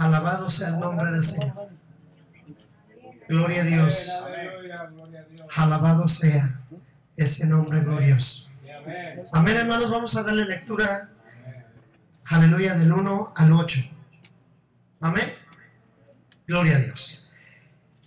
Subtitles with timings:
[0.00, 1.68] Alabado sea el nombre del Señor.
[3.28, 4.24] Gloria a Dios.
[5.56, 6.50] Alabado sea
[7.16, 8.50] ese nombre glorioso.
[9.34, 9.90] Amén, hermanos.
[9.90, 11.10] Vamos a darle lectura.
[12.24, 13.80] Aleluya, del 1 al 8.
[15.00, 15.30] Amén.
[16.46, 17.32] Gloria a Dios.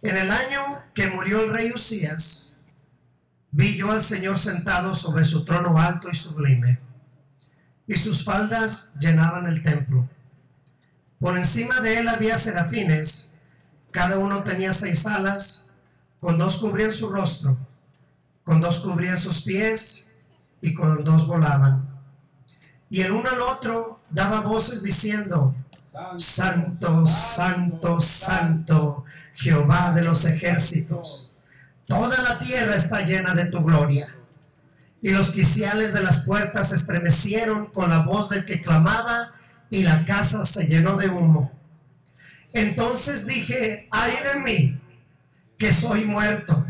[0.02, 2.62] En el año que murió el rey Usías,
[3.52, 6.80] vi yo al Señor sentado sobre su trono alto y sublime,
[7.86, 10.10] y sus faldas llenaban el templo.
[11.24, 13.36] Por encima de él había serafines,
[13.92, 15.72] cada uno tenía seis alas,
[16.20, 17.58] con dos cubrían su rostro,
[18.44, 20.16] con dos cubrían sus pies
[20.60, 21.88] y con dos volaban.
[22.90, 25.56] Y el uno al otro daba voces diciendo,
[26.18, 31.38] Santo, santo, santo, Jehová de los ejércitos.
[31.88, 34.14] Toda la tierra está llena de tu gloria.
[35.02, 39.32] Y los quiciales de las puertas estremecieron con la voz del que clamaba
[39.74, 41.52] y la casa se llenó de humo.
[42.54, 44.80] Entonces dije, ay de mí,
[45.58, 46.64] que soy muerto,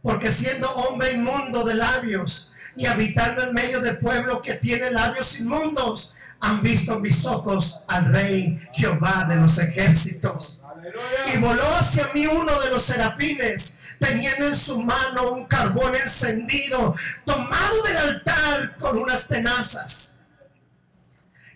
[0.00, 5.40] porque siendo hombre inmundo de labios y habitando en medio de pueblo que tiene labios
[5.40, 10.64] inmundos, han visto mis ojos al rey Jehová de los ejércitos.
[11.34, 16.94] Y voló hacia mí uno de los serafines, teniendo en su mano un carbón encendido,
[17.24, 20.15] tomado del altar con unas tenazas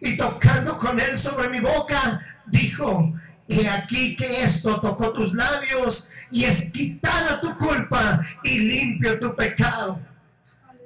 [0.01, 3.13] y tocando con él sobre mi boca, dijo,
[3.49, 9.35] y aquí que esto tocó tus labios y es quitada tu culpa y limpio tu
[9.35, 10.01] pecado.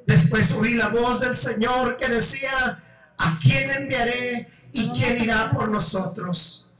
[0.06, 2.78] Después oí la voz del Señor que decía,
[3.18, 6.70] ¿a quién enviaré y quién irá por nosotros?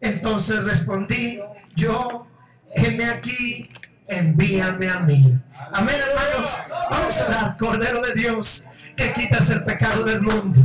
[0.00, 1.40] Entonces respondí,
[1.74, 2.28] yo,
[2.74, 3.70] heme aquí,
[4.08, 5.38] envíame a mí.
[5.72, 6.58] Amén, hermanos.
[6.90, 10.60] Vamos a orar, Cordero de Dios que quitas el pecado del mundo.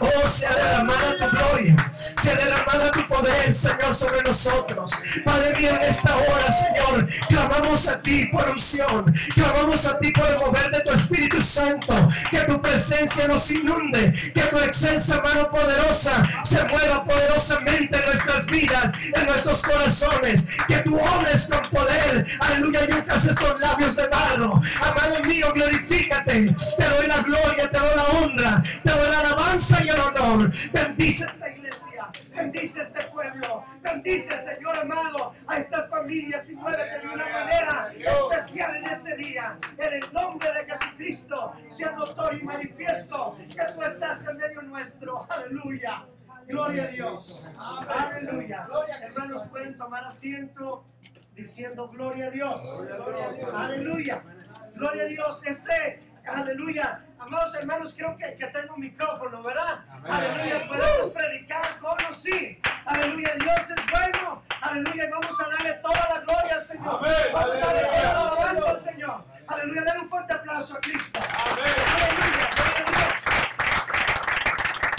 [0.00, 4.92] Oh, sea derramada tu gloria, sea derramada tu poder, Señor, sobre nosotros.
[5.24, 10.26] Padre mío, en esta hora, Señor, clamamos a ti por unción, clamamos a ti por
[10.26, 15.48] el mover de tu Espíritu Santo, que tu presencia nos inunde, que tu excelsa mano
[15.50, 22.26] poderosa se mueva poderosamente en nuestras vidas, en nuestros corazones, que tú obres con poder,
[22.40, 24.60] aleluya, y estos labios de barro.
[24.82, 29.84] Amado mío, glorifícate, te doy la gloria, te doy la honra, te doy la alabanza
[29.84, 30.50] y el honor.
[30.72, 37.14] Bendice esta iglesia, bendice este pueblo, bendice, Señor amado, a estas familias y muévete de
[37.14, 39.58] una manera especial en este día.
[39.76, 45.26] En el nombre de Jesucristo, sea notorio y manifiesto que tú estás en medio nuestro.
[45.28, 46.04] Aleluya.
[46.46, 47.50] Gloria a Dios.
[47.58, 48.66] Aleluya.
[49.02, 50.86] Hermanos, pueden tomar asiento
[51.34, 52.86] diciendo gloria a Dios.
[53.54, 54.22] Aleluya.
[54.74, 55.44] Gloria a Dios.
[55.44, 57.05] Este Aleluya.
[57.18, 59.84] Amados hermanos, creo que, que tengo un micrófono, ¿verdad?
[60.08, 60.68] Aleluya.
[60.68, 62.58] Podemos predicar con o sí.
[62.84, 63.34] Aleluya.
[63.40, 64.42] Dios es bueno.
[64.60, 65.08] Aleluya.
[65.10, 67.00] Vamos a darle toda la gloria al Señor.
[67.32, 69.24] Vamos a darle toda la alabanza al Señor.
[69.46, 69.82] Aleluya.
[69.82, 71.20] Denle un fuerte aplauso a Cristo.
[71.38, 72.50] Aleluya.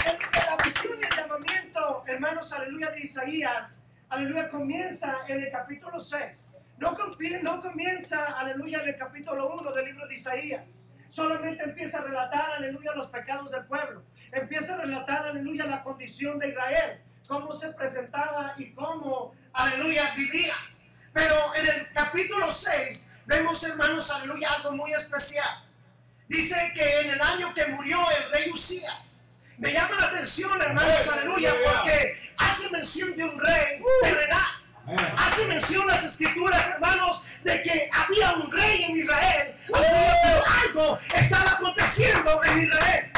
[0.06, 6.00] El, la visión y el llamamiento, hermanos, aleluya, de Isaías, aleluya, comienza en el capítulo
[6.00, 6.52] 6.
[6.78, 6.96] No,
[7.42, 10.80] no comienza, aleluya, en el capítulo 1 del libro de Isaías.
[11.08, 14.02] Solamente empieza a relatar, aleluya, los pecados del pueblo.
[14.32, 20.54] Empieza a relatar, aleluya, la condición de Israel, cómo se presentaba y cómo, aleluya, vivía.
[21.12, 25.64] Pero en el capítulo 6 vemos, hermanos, aleluya, algo muy especial.
[26.28, 31.08] Dice que en el año que murió el rey Usías, me llama la atención, hermanos,
[31.08, 34.57] aleluya, porque hace mención de un rey terrenal.
[35.16, 41.52] Hace mención las escrituras, hermanos, de que había un rey en Israel, pero algo estaba
[41.52, 43.12] aconteciendo en Israel.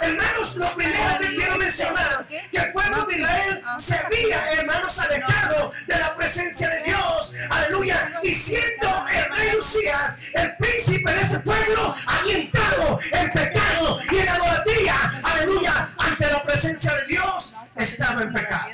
[0.00, 5.72] Hermanos, lo primero que quiero mencionar, que el pueblo de Israel se había, hermanos, alejado
[5.86, 7.34] de la presencia de Dios.
[7.50, 8.20] Aleluya.
[8.22, 14.16] Y siendo el rey Usías, el príncipe de ese pueblo, había entrado en pecado y
[14.16, 14.94] en adoratría.
[15.22, 15.88] Aleluya.
[15.98, 18.68] Ante la presencia de Dios, estaba en pecado.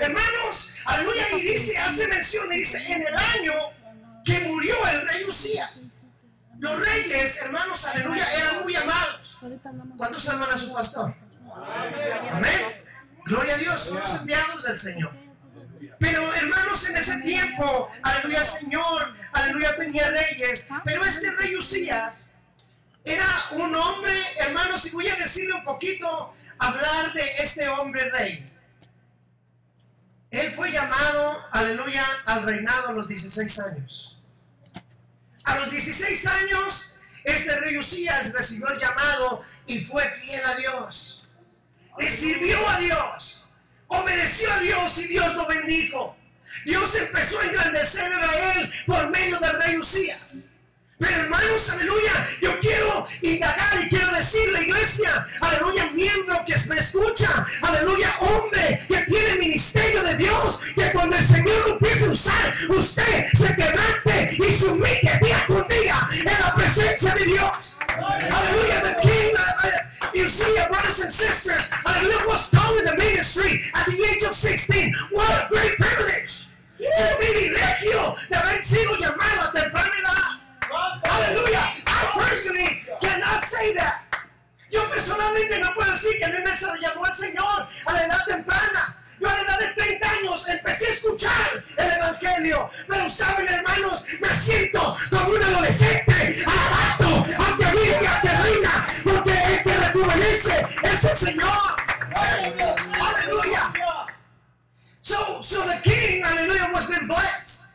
[0.00, 3.52] Hermanos, aleluya, y dice, hace mención, y dice, en el año
[4.24, 5.98] que murió el rey Usías.
[6.58, 9.40] Los reyes, hermanos, aleluya, eran muy amados.
[9.96, 10.76] ¿Cuántos aman a su?
[12.32, 12.84] Amén.
[13.24, 15.12] Gloria a Dios, enviados del Señor.
[15.98, 20.70] Pero hermanos, en ese tiempo, aleluya, Señor, aleluya, tenía reyes.
[20.84, 22.30] Pero este rey Usías
[23.04, 28.52] era un hombre, hermanos, y voy a decirle un poquito, hablar de este hombre rey.
[30.30, 34.18] Él fue llamado, aleluya, al reinado a los 16 años.
[35.44, 41.24] A los 16 años, este rey Usías recibió el llamado y fue fiel a Dios.
[41.98, 43.46] Le sirvió a Dios.
[43.88, 46.16] Obedeció obedeció a Dios y Dios lo bendijo.
[46.64, 50.45] Dios empezó a engrandecer a Israel por medio del rey Usías.
[50.98, 57.46] Pero hermanos, aleluya, yo quiero indagar y quiero decirle, iglesia, aleluya, miembro que me escucha,
[57.60, 62.54] aleluya, hombre que tiene ministerio de Dios, que cuando el Señor lo empiece a usar,
[62.70, 67.78] usted se quebrante y se humille día con día en la presencia de Dios.
[67.90, 72.86] Aleluya, the King, uh, uh, you see your brothers and sisters, aleluya, was called in
[72.86, 74.94] the ministry at the age of 16.
[75.10, 76.52] What a great privilege.
[76.78, 80.35] El privilegio de haber sido llamado a temprana edad.
[81.02, 81.62] Aleluya.
[81.86, 84.02] I personally cannot say that.
[84.70, 88.24] Yo personalmente no puedo decir que a mí me llamó el Señor a la edad
[88.26, 88.96] temprana.
[89.20, 92.68] Yo a la edad de 30 años empecé a escuchar el Evangelio.
[92.86, 99.32] Pero saben, hermanos, me siento como un adolescente, alabando ante mí y ante reina, porque
[99.32, 101.76] el que rejuvenece es el Señor.
[102.14, 103.72] Aleluya.
[105.00, 107.70] So, so the king, hallelujah, was been blessed.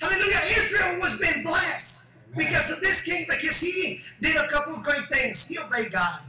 [0.00, 0.40] Hallelujah.
[0.56, 1.97] Israel was been blessed
[2.36, 5.48] because of this king, because he did a couple of great things.
[5.48, 6.20] He obeyed God.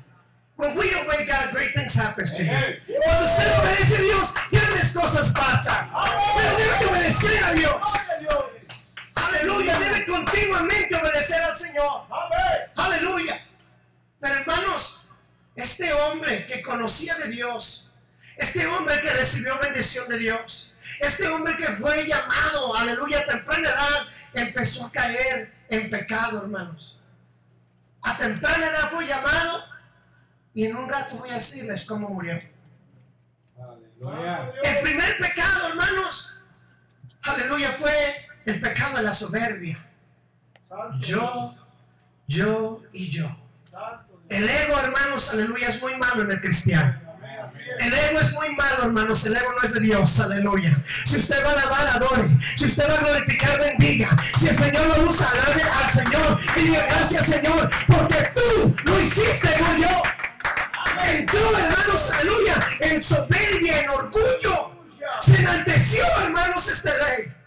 [0.56, 3.00] When we obey God, great things happen to you.
[3.01, 5.88] Cuando usted obedece a Dios, grandes cosas pasan.
[6.36, 8.10] Pero debe de obedecer a Dios.
[9.16, 12.04] Aleluya, debe continuamente obedecer al Señor.
[12.75, 13.40] Aleluya.
[14.19, 15.16] Pero hermanos,
[15.56, 17.92] este hombre que conocía de Dios,
[18.36, 23.69] este hombre que recibió bendición de Dios, este hombre que fue llamado, aleluya, a temprana
[23.69, 27.01] edad, empezó a caer en pecado, hermanos.
[28.01, 29.63] A temprana edad fue llamado
[30.54, 32.33] y en un rato voy a decirles cómo murió.
[34.63, 36.42] El primer pecado, hermanos,
[37.24, 37.94] aleluya, fue
[38.45, 39.86] el pecado de la soberbia.
[41.00, 41.56] Yo,
[42.27, 43.25] yo y yo.
[44.30, 47.09] El ego, hermanos, aleluya, es muy malo en el cristiano.
[47.80, 49.26] El ego es muy malo, hermanos.
[49.26, 50.20] El ego no es de Dios.
[50.20, 50.78] Aleluya.
[50.84, 52.30] Si usted va a alabar, adore.
[52.58, 54.10] Si usted va a glorificar, bendiga.
[54.20, 56.40] Si el Señor lo usa, alabe al Señor.
[56.58, 60.02] Y gracias, Señor, porque tú lo hiciste, no yo.
[61.06, 64.72] Entró, hermanos, aleluya, en soberbia, en orgullo.
[65.22, 67.38] Se enalteció, hermanos, este rey.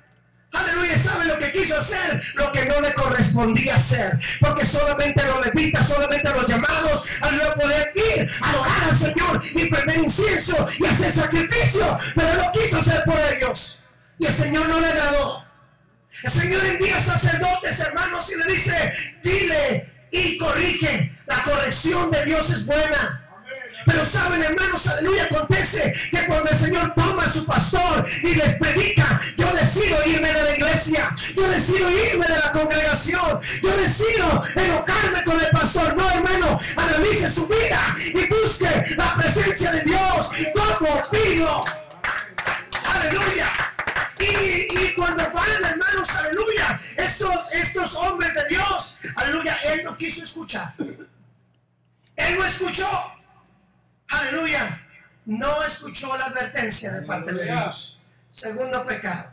[0.53, 2.23] Aleluya, ¿sabe lo que quiso hacer?
[2.35, 4.19] Lo que no le correspondía hacer.
[4.41, 9.65] Porque solamente los levitas, solamente los llamados, aleluya, poder ir a adorar al Señor y
[9.67, 11.99] prender incienso y hacer sacrificio.
[12.15, 13.81] Pero no quiso hacer por ellos.
[14.19, 15.45] Y el Señor no le agradó.
[16.23, 21.13] El Señor envía sacerdotes, hermanos, y le dice, dile y corrige.
[21.27, 23.22] La corrección de Dios es buena.
[23.87, 28.55] Pero saben, hermanos, aleluya, acontece que cuando el Señor toma a su pastor y les
[28.57, 34.45] predica, yo decido irme de la iglesia, yo decido irme de la congregación, yo decido
[34.57, 35.95] enojarme con el pastor.
[35.97, 41.65] No, hermano, analice su vida y busque la presencia de Dios como vino.
[42.85, 43.53] Aleluya.
[44.19, 50.25] Y, y, cuando van, hermanos, aleluya, estos, estos hombres de Dios, aleluya, él no quiso
[50.25, 50.73] escuchar.
[52.17, 53.12] Él no escuchó.
[54.13, 54.89] Aleluya.
[55.25, 58.01] No escuchó la advertencia de parte de Dios.
[58.29, 59.33] Segundo pecado.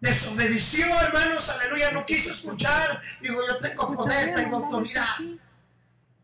[0.00, 1.48] Desobedeció, hermanos.
[1.48, 1.90] Aleluya.
[1.92, 3.00] No quiso escuchar.
[3.20, 5.16] Digo, yo tengo poder, tengo autoridad.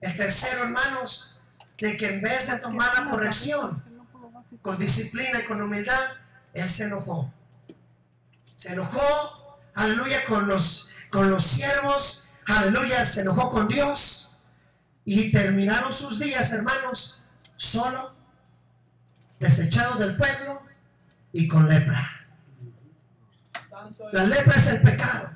[0.01, 1.41] El tercero, hermanos,
[1.79, 3.83] de que en vez de tomar la corrección
[4.63, 6.01] con disciplina y con humildad,
[6.55, 7.33] él se enojó.
[8.55, 12.31] Se enojó, aleluya, con los, con los siervos.
[12.47, 14.37] Aleluya, se enojó con Dios.
[15.05, 17.20] Y terminaron sus días, hermanos,
[17.61, 18.11] solo,
[19.39, 20.63] desechado del pueblo
[21.33, 22.11] y con lepra.
[24.13, 25.31] La lepra es el pecado.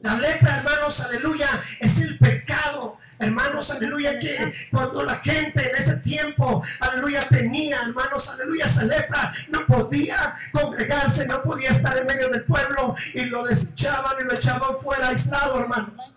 [0.00, 1.48] La lepra, hermanos, aleluya,
[1.80, 2.98] es el pecado.
[3.18, 9.30] Hermanos, aleluya, que cuando la gente en ese tiempo, aleluya, tenía, hermanos, aleluya, esa lepra,
[9.50, 14.34] no podía congregarse, no podía estar en medio del pueblo y lo desechaban y lo
[14.34, 16.14] echaban fuera aislado, hermanos.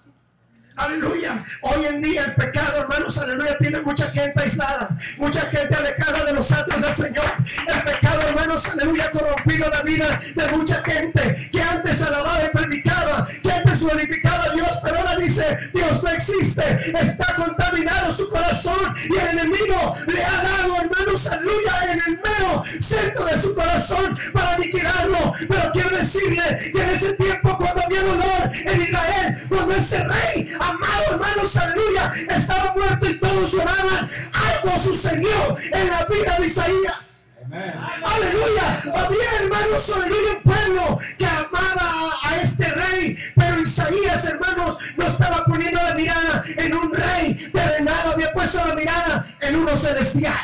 [0.78, 1.42] Aleluya.
[1.62, 4.90] Hoy en día el pecado, hermanos, aleluya, tiene mucha gente aislada,
[5.20, 7.26] mucha gente alejada de los santos del Señor.
[7.68, 12.50] El pecado, hermanos, aleluya, ha corrompido la vida de mucha gente que antes alababa y
[12.50, 18.30] predicaba, que antes glorificaba a Dios, pero ahora dice, Dios no existe, está contaminado su
[18.30, 23.56] corazón y el enemigo le ha dado, hermanos, aleluya, en el mero centro de su
[23.56, 25.34] corazón para aniquilarlo.
[25.48, 30.50] Pero quiero decirle que en ese tiempo cuando había dolor en Israel, cuando ese rey
[30.70, 34.10] amado hermanos, aleluya, estaba muerto y todos lloraban.
[34.34, 37.26] Algo sucedió en la vida de Isaías.
[37.52, 38.82] Aleluya.
[38.96, 43.18] Había hermanos, aleluya, un pueblo que amaba a este rey.
[43.36, 48.76] Pero Isaías, hermanos, no estaba poniendo la mirada en un rey terrenal, había puesto la
[48.76, 50.36] mirada en uno celestial.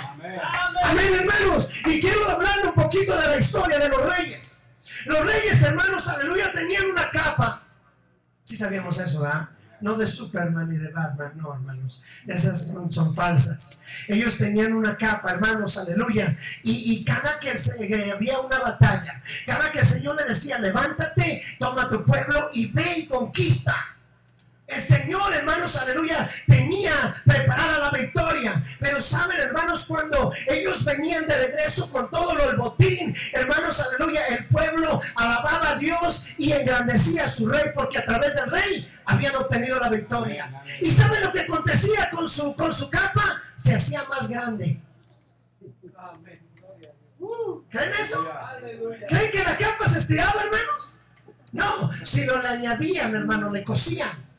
[0.83, 1.85] Amén, hermanos.
[1.85, 2.21] Y quiero
[5.05, 7.63] Los reyes, hermanos, aleluya, tenían una capa.
[8.43, 9.49] Si sabíamos eso, ¿verdad?
[9.81, 12.03] No de Superman ni de Batman, no, hermanos.
[12.27, 13.81] Esas son, falsas.
[14.07, 16.38] Ellos tenían una capa, hermanos, aleluya.
[16.63, 17.51] Y, cada que
[18.11, 23.00] había una batalla, cada que el Señor le decía, levántate, toma tu pueblo y ve
[23.00, 23.75] y conquista.
[24.71, 28.63] El Señor, hermanos, aleluya, tenía preparada la victoria.
[28.79, 34.25] Pero saben, hermanos, cuando ellos venían de regreso con todo lo del botín, hermanos, aleluya,
[34.27, 38.89] el pueblo alababa a Dios y engrandecía a su rey porque a través del rey
[39.05, 40.49] habían obtenido la victoria.
[40.79, 43.41] ¿Y saben lo que acontecía con su, con su capa?
[43.57, 44.79] Se hacía más grande.
[47.69, 48.29] ¿Creen eso?
[49.07, 51.01] ¿Creen que la capa se estiraba, hermanos?
[51.51, 54.30] No, si lo le añadían, hermano, le cosían.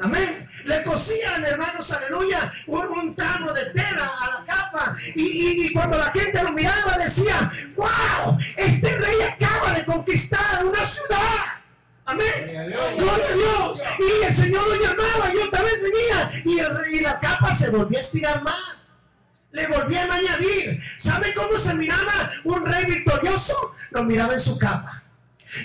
[0.00, 0.48] Amén.
[0.64, 4.96] Le cosían, hermanos, aleluya, un, tramo de tela a la capa.
[5.14, 8.36] Y, cuando la gente lo miraba, decía: ¡Wow!
[8.56, 11.20] Este rey acaba de conquistar una ciudad.
[12.06, 12.26] Amén.
[12.48, 13.82] Gloria a Dios.
[13.98, 16.30] Y el Señor lo llamaba y otra vez venía.
[16.44, 19.02] Y, el, y la capa se volvió a estirar más.
[19.52, 20.82] Le volvían a añadir.
[20.98, 23.76] ¿Sabe cómo se miraba un rey victorioso?
[23.90, 24.93] Lo miraba en su capa.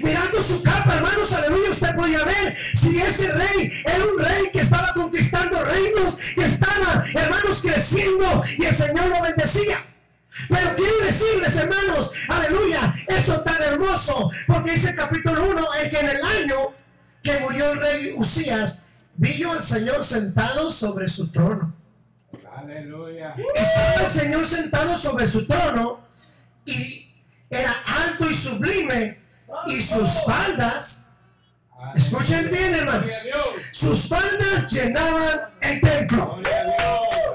[0.02, 4.62] Mirando su capa, hermanos, aleluya, usted podía ver si ese rey era un rey que
[4.62, 9.84] estaba conquistando reinos, que estaba, hermanos, creciendo y el Señor lo bendecía.
[10.48, 16.00] Pero quiero decirles, hermanos, aleluya, eso tan hermoso, porque dice el capítulo 1, en que
[16.00, 16.56] en el año
[17.24, 21.76] que murió el rey Usías, vi yo al Señor sentado sobre su trono.
[22.56, 23.36] Aleluya.
[23.56, 26.08] Estaba el Señor sentado sobre su trono
[26.66, 27.16] y
[27.50, 29.18] era alto y sublime
[29.68, 31.12] y sus faldas,
[31.96, 33.16] escuchen bien hermanos,
[33.72, 36.42] sus faldas llenaban el templo.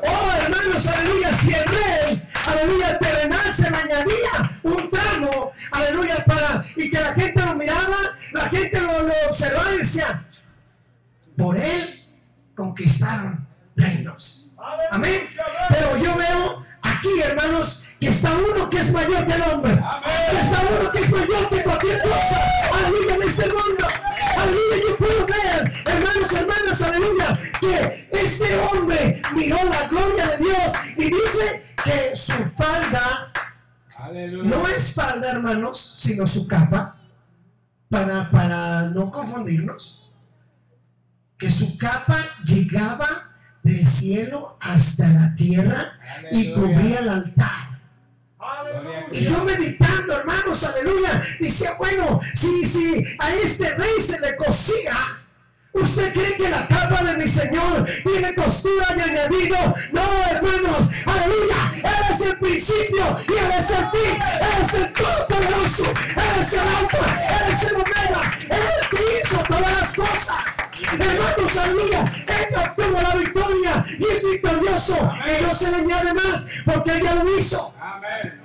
[0.02, 6.64] Oh hermanos, aleluya, si el rey, aleluya, terrenal se le añadía un tramo, aleluya, para,
[6.76, 7.96] y que la gente lo miraba,
[8.32, 8.94] la gente lo,
[9.28, 10.24] observaba y decía,
[11.36, 12.04] por él
[12.54, 14.56] conquistaron reinos.
[14.90, 15.28] Amén.
[15.68, 19.82] Pero yo veo aquí, hermanos, que está uno que es mayor que el hombre.
[20.30, 22.50] Que está uno que es mayor que cualquier cosa.
[22.74, 23.86] Aleluya en este mundo.
[24.36, 30.72] Aleluya, yo puedo ver, hermanos, hermanas, aleluya, que este hombre miró la gloria de Dios
[30.98, 33.32] y dice que su falda
[34.44, 36.96] no es falda, hermanos, sino su capa,
[37.88, 40.10] para, para no confundirnos,
[41.38, 43.08] que su capa llegaba
[43.62, 45.98] del cielo hasta la tierra
[46.32, 47.73] y cubría el altar.
[49.12, 54.96] Y yo meditando, hermanos, aleluya, decía, bueno, si, si a este rey se le cosía,
[55.74, 59.56] ¿Usted cree que la capa de mi Señor tiene costura y añadido?
[59.90, 61.72] No, hermanos, aleluya.
[61.74, 64.22] Él es el principio y Él es el fin.
[64.40, 65.84] Él es el Todopoderoso.
[65.90, 67.40] Él es el Alfa.
[67.40, 68.36] Él es el Omega.
[68.50, 70.63] Él es el que hizo todas las cosas.
[70.92, 72.04] Hermanos, aleluya.
[72.26, 75.12] Él obtuvo la victoria y es victorioso.
[75.26, 77.74] Y no se le añade más porque Él ya lo hizo.
[77.80, 78.44] Amén.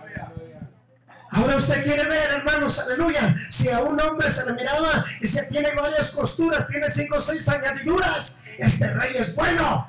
[1.32, 5.46] Ahora usted quiere ver, hermanos, aleluya, si a un hombre se le miraba y se
[5.46, 9.88] tiene varias costuras, tiene cinco o seis añadiduras, este rey es bueno.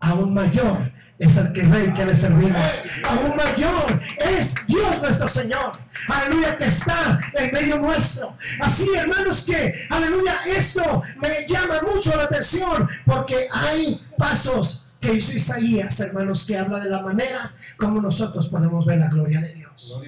[0.00, 3.04] Aún mayor es el que rey que le servimos.
[3.08, 5.78] Aún mayor es Dios nuestro Señor.
[6.08, 8.36] Aleluya, que está en medio nuestro.
[8.60, 15.36] Así, hermanos, que, aleluya, esto me llama mucho la atención porque hay pasos que hizo
[15.36, 20.00] Isaías, hermanos, que habla de la manera como nosotros podemos ver la gloria de Dios.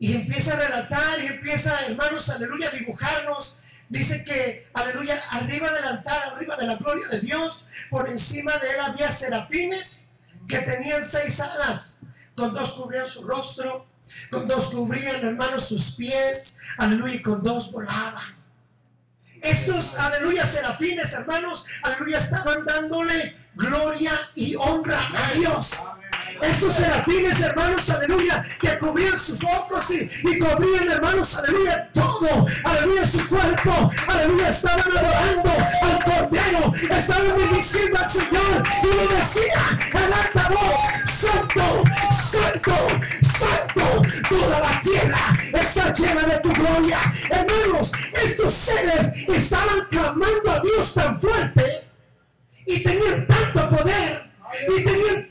[0.00, 3.62] Y empieza a relatar y empieza, hermanos, aleluya, a dibujarnos.
[3.88, 8.70] Dice que, aleluya, arriba del altar, arriba de la gloria de Dios, por encima de
[8.70, 10.08] él había serafines
[10.46, 12.00] que tenían seis alas.
[12.36, 13.86] Con dos cubrían su rostro,
[14.30, 18.36] con dos cubrían, hermanos, sus pies, aleluya, y con dos volaban.
[19.42, 25.84] Estos, aleluya, serafines, hermanos, aleluya, estaban dándole gloria y honra a Dios.
[26.40, 33.28] Estos serafines, hermanos, aleluya, que cubrían sus ojos y, cubrían, hermanos, aleluya, todo, aleluya, su
[33.28, 35.52] cuerpo, aleluya, estaban adorando
[35.82, 38.62] al Cordero, estaban bendiciendo al Señor.
[38.82, 42.74] Y le decían en alta voz, Santo, Santo,
[43.38, 47.00] Santo, toda la tierra está llena de tu gloria.
[47.30, 47.92] Hermanos,
[48.22, 51.84] estos seres estaban clamando a Dios tan fuerte
[52.66, 54.28] y tenían tanto poder
[54.68, 55.27] y tenían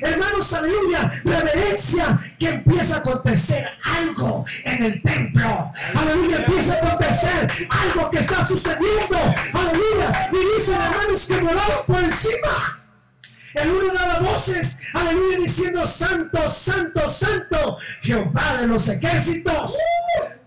[0.00, 5.72] hermanos, aleluya, reverencia que empieza a acontecer algo en el templo.
[5.94, 9.18] Aleluya, empieza a acontecer algo que está sucediendo.
[9.54, 12.78] Aleluya, y dicen hermanos que volaban por encima.
[13.54, 19.76] El uno daba voces, aleluya, diciendo, Santo, Santo, Santo, Jehová de los ejércitos.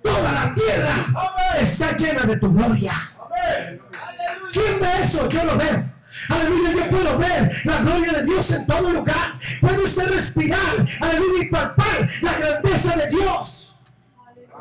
[0.02, 3.12] Toda la tierra está llena de tu gloria.
[4.52, 5.30] ¿Quién ve eso?
[5.30, 5.95] Yo lo veo.
[6.30, 9.34] Aleluya, yo puedo ver la gloria de Dios en todo lugar.
[9.62, 13.80] Puede usted respirar, aleluya, y palpar la grandeza de Dios.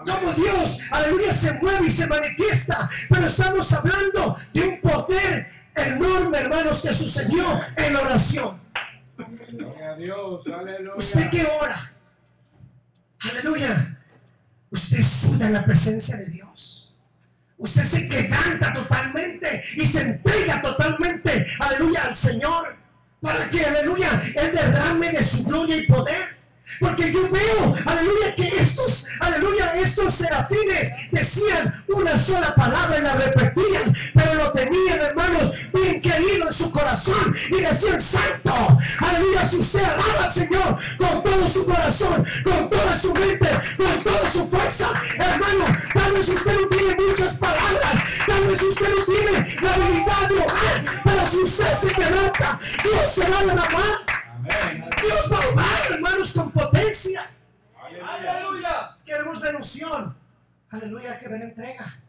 [0.06, 2.90] Como Dios, aleluya, se mueve y se manifiesta.
[3.08, 8.60] Pero estamos hablando de un poder enorme, hermanos, que sucedió en la oración.
[10.96, 11.92] Usted que ora,
[13.30, 13.98] aleluya,
[14.70, 16.33] usted suda en la presencia de Dios.
[17.56, 22.76] Usted se quedanta totalmente y se entrega totalmente, aleluya, al Señor.
[23.20, 26.36] Para que, aleluya, Él derrame de su gloria y poder.
[26.80, 33.14] Porque yo veo, aleluya, que estos, aleluya, estos serafines decían una sola palabra y la
[33.14, 39.56] repetían, pero lo tenían, hermanos, bien querido en su corazón y decían, santo, aleluya, si
[39.56, 44.48] usted alaba al Señor con todo su corazón, con toda su mente, con toda su
[44.48, 49.74] fuerza, hermano, tal vez usted no tiene muchas palabras, tal vez usted no tiene la
[49.74, 54.03] habilidad de orar, pero si usted se quebranta, Dios se va a derramar.
[55.02, 57.26] Dios va a obrar, hermanos, con potencia.
[58.06, 58.96] Aleluya.
[59.04, 60.16] Queremos ver unción.
[60.70, 62.00] Aleluya, que ven entrega.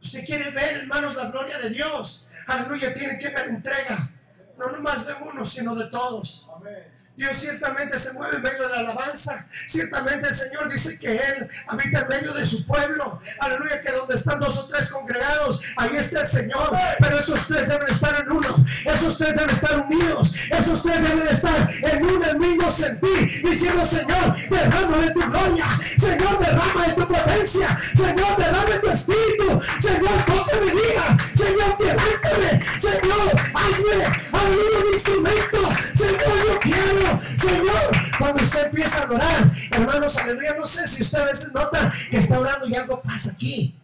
[0.00, 2.28] Usted quiere ver, hermanos, la gloria de Dios.
[2.46, 4.10] Aleluya, tiene que ver entrega.
[4.58, 6.50] No nomás de uno, sino de todos.
[6.56, 6.97] Amén.
[7.18, 9.44] Dios ciertamente se mueve en medio de la alabanza.
[9.50, 13.20] Ciertamente el Señor dice que Él habita en medio de su pueblo.
[13.40, 16.78] Aleluya, que donde están dos o tres congregados, ahí está el Señor.
[17.00, 18.64] Pero esos tres deben estar en uno.
[18.86, 20.32] Esos tres deben estar unidos.
[20.32, 23.42] Esos tres deben estar en un mismo sentir.
[23.42, 25.66] Diciendo, Señor, derrama de tu gloria.
[25.80, 27.76] Señor, derrama de tu potencia.
[27.78, 29.60] Señor, derrama de tu espíritu.
[29.60, 31.18] Señor, ponte mi vida.
[31.36, 32.62] Señor, levántame.
[32.62, 34.04] Señor, hazme,
[34.38, 35.58] aleluya, un instrumento.
[35.96, 41.20] Señor, yo quiero Señor, cuando usted empieza a adorar, hermanos, aleluya, no sé si usted
[41.20, 43.78] a veces nota que está orando y algo pasa aquí.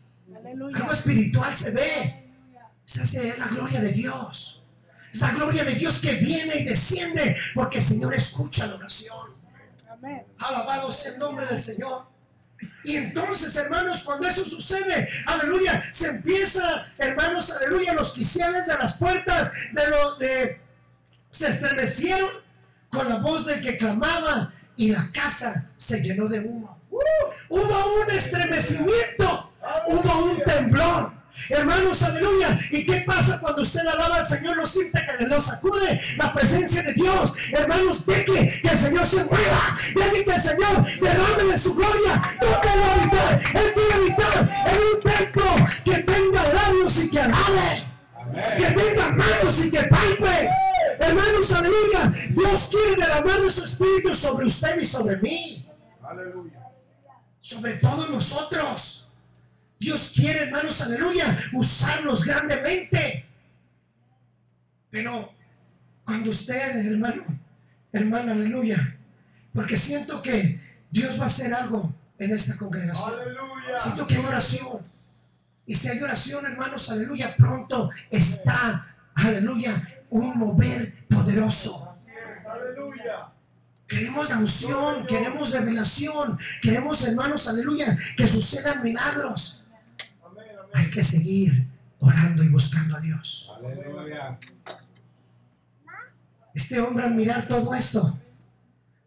[0.74, 2.24] Algo espiritual se ve.
[2.84, 4.66] Se hace la gloria de Dios.
[5.12, 9.16] Es la gloria de Dios que viene y desciende porque el Señor escucha la oración.
[10.38, 12.06] Alabado sea el nombre del Señor.
[12.84, 18.98] Y entonces, hermanos, cuando eso sucede, aleluya, se empieza, hermanos, aleluya, los quiciales de las
[18.98, 20.60] puertas de lo de
[21.28, 22.30] se estremecieron
[22.94, 26.80] con la voz del que clamaba y la casa se llenó de humo.
[27.48, 29.52] Hubo un estremecimiento,
[29.88, 31.12] hubo un temblor.
[31.48, 32.56] Hermanos, aleluya.
[32.70, 34.56] ¿Y qué pasa cuando usted alaba al Señor?
[34.56, 37.34] No siente que lo sacude la presencia de Dios.
[37.52, 38.24] Hermanos, deje
[38.62, 39.76] que el Señor se mueva.
[39.94, 42.22] Deje que el Señor derrame de su gloria.
[42.40, 43.40] No quiero habitar.
[43.54, 45.44] Él quiere habitar en un templo
[45.84, 47.84] que tenga labios y que alabe.
[48.56, 50.50] Que tenga manos y que palpe.
[51.06, 52.12] Hermanos, aleluya.
[52.30, 55.68] Dios quiere derramar de su espíritu sobre usted y sobre mí.
[56.02, 56.60] Aleluya.
[57.40, 59.04] Sobre todos nosotros.
[59.78, 63.26] Dios quiere, hermanos, aleluya, usarnos grandemente.
[64.90, 65.30] Pero
[66.04, 67.24] cuando usted, hermano,
[67.92, 68.98] hermana, aleluya,
[69.52, 73.20] porque siento que Dios va a hacer algo en esta congregación.
[73.20, 73.78] Aleluya.
[73.78, 74.78] Siento que hay oración.
[75.66, 79.82] Y si hay oración, hermanos, aleluya, pronto está, aleluya,
[80.14, 81.98] un mover poderoso.
[83.86, 89.64] Queremos la unción, queremos revelación, queremos, hermanos, aleluya, que sucedan milagros.
[90.72, 93.50] Hay que seguir orando y buscando a Dios.
[96.54, 98.20] Este hombre al mirar todo esto,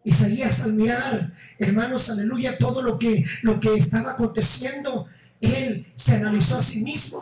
[0.04, 5.08] Isaías al mirar, hermanos, aleluya, todo lo que, lo que estaba aconteciendo,
[5.40, 7.22] él se analizó a sí mismo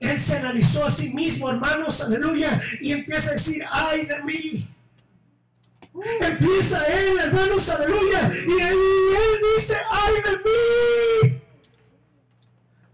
[0.00, 4.66] él se analizó a sí mismo, hermanos, aleluya, y empieza a decir, ay de mí.
[6.20, 8.76] Empieza él, hermanos, aleluya, y él,
[9.54, 11.40] dice, ay de mí.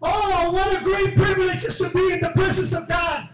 [0.00, 3.28] Oh, what a great privilege is to be in the presence of God.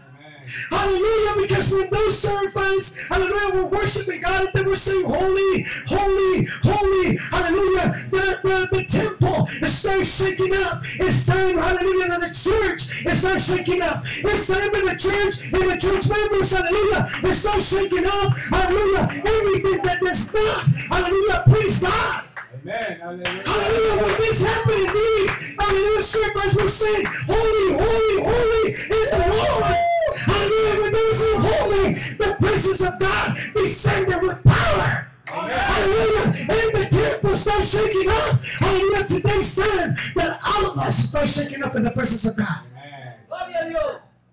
[0.69, 1.47] Hallelujah.
[1.47, 7.87] Because when those servants, hallelujah, were worshiping God, they were saying, Holy, holy, holy, hallelujah.
[8.11, 10.81] The, the, the temple is starting shaking up.
[10.83, 14.03] It's time, hallelujah, that the church is starting shaking up.
[14.03, 18.31] It's time that the church and the church members, hallelujah, is starting shaking up.
[18.51, 19.05] Hallelujah.
[19.23, 22.23] Everything that is not, hallelujah, please God.
[22.53, 22.99] Amen.
[22.99, 23.43] Hallelujah.
[23.43, 24.03] Hallelujah.
[24.03, 29.92] When this happened, these hallelujah servants were saying, Holy, holy, holy is the Lord.
[30.15, 30.81] Hallelujah.
[30.81, 35.07] When they were holy, the presence of God descended with power.
[35.25, 36.25] Hallelujah.
[36.53, 38.39] And the temple starts shaking up.
[38.59, 39.05] Hallelujah.
[39.07, 42.63] Today's time that all of us start shaking up in the presence of God.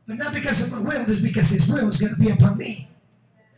[0.07, 2.59] But not because of my will, it's because His will is going to be upon
[2.59, 2.89] me.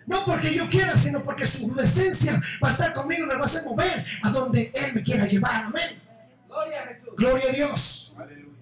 [0.07, 3.41] No porque yo quiera, sino porque su esencia va a estar conmigo y me va
[3.41, 5.65] a hacer mover a donde Él me quiera llevar.
[5.65, 5.99] Amén.
[6.47, 7.15] Gloria a Jesús.
[7.17, 8.17] Gloria a Dios.
[8.21, 8.53] Aleluya.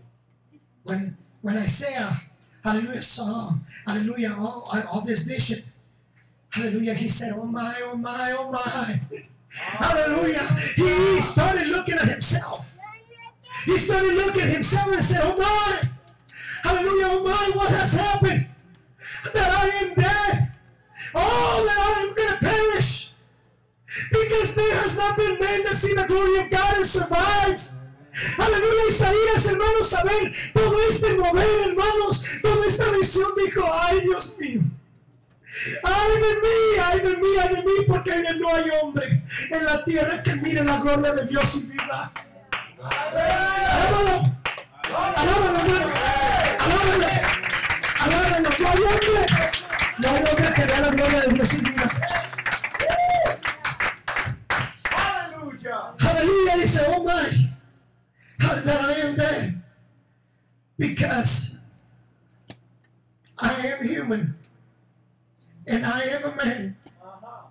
[0.85, 2.15] When, when Isaiah, uh,
[2.65, 3.53] hallelujah, saw,
[3.87, 5.65] hallelujah, all, all this vision,
[6.53, 9.01] hallelujah, he said, oh my, oh my, oh my.
[9.53, 10.47] Hallelujah.
[10.77, 12.79] He started looking at himself.
[13.65, 15.89] He started looking at himself and said, oh my.
[16.63, 18.47] Hallelujah, oh my, what has happened?
[19.35, 20.53] That I am dead.
[21.15, 23.15] Oh, that I am going to perish.
[24.11, 27.80] Because there has not been man that seen the glory of God and survives.
[28.39, 34.37] Aleluya, Isaías, hermanos, a ver, todo este mover, hermanos, toda esta visión dijo, ay Dios
[34.39, 34.61] mío.
[35.83, 39.85] Ay de mí, ay de mí, ay de mí, porque no hay hombre en la
[39.85, 42.13] tierra que mire la gloria de Dios y viva.
[42.83, 44.23] Alábalo,
[44.85, 45.91] alábalo, hermanos,
[46.59, 47.07] alábalo,
[48.01, 49.27] alábalo, no hay hombre,
[49.99, 51.91] no hay hombre que vea la gloria de Dios y viva.
[56.11, 56.57] Aleluya.
[56.57, 57.40] Dice, oh my,
[58.65, 59.63] that I am dead,
[60.79, 61.83] because
[63.39, 64.35] I am human,
[65.67, 67.51] and I am a man, Ajá.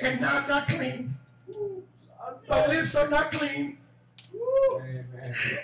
[0.00, 1.10] and I'm not clean.
[2.48, 3.78] My lips are not clean.
[4.34, 5.06] Amen.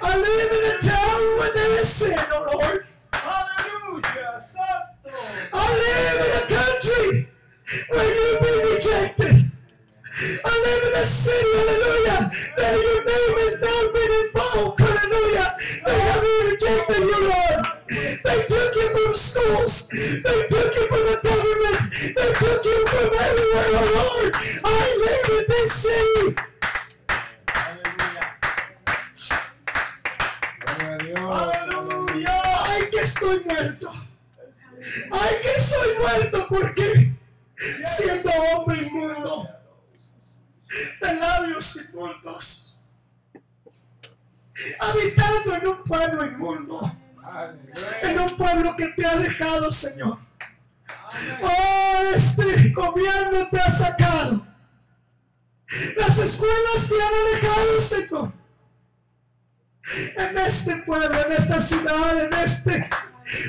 [0.03, 2.85] I live in a town where there is sin, oh Lord.
[4.39, 5.09] Santo.
[5.55, 7.27] I live in a country
[7.91, 9.37] where you've been rejected.
[10.19, 15.53] A city, hallelujah, that your name has not been invoked, hallelujah.
[15.85, 17.61] They have rejected you, Lord.
[18.25, 19.93] They took you from schools.
[19.93, 21.85] They took you from the government.
[22.17, 24.33] They took you from everywhere, oh Lord.
[24.65, 26.33] I live in this city.
[31.29, 32.41] Aleluya.
[32.65, 33.89] Ay, que estoy muerto.
[35.13, 37.13] Ay, que soy muerto porque
[37.57, 39.49] siendo hombre inmundo,
[41.01, 42.77] de labios inmundos,
[44.81, 46.99] habitando en un pueblo inmundo,
[48.03, 50.19] en un pueblo que te ha dejado, Señor.
[51.43, 54.47] Oh, este gobierno te ha sacado.
[55.97, 58.33] Las escuelas te han alejado, Señor.
[60.17, 62.89] En este pueblo, en esta ciudad, en este,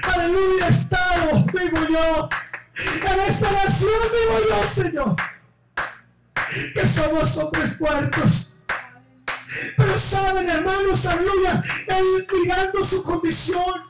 [0.03, 2.29] aleluya, estado vivo yo.
[3.11, 5.15] En esta nación vivo yo, Señor.
[6.73, 8.57] Que somos hombres muertos.
[9.75, 13.81] Pero saben, hermanos, aleluya, él mirando su condición,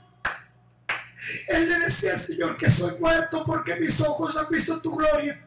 [1.47, 5.43] él le decía, Señor, que soy muerto porque mis ojos han visto tu gloria.